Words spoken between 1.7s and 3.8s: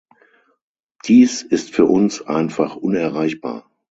für uns einfach unerreichbar.